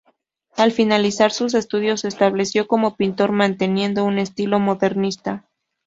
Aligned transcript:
Al 0.57 0.71
finalizar 0.71 1.29
sus 1.31 1.53
estudios 1.53 1.99
se 2.01 2.07
estableció 2.07 2.65
como 2.65 2.95
pintor 2.95 3.33
manteniendo 3.33 4.03
un 4.03 4.17
estilo 4.17 4.59
modernista. 4.59 5.45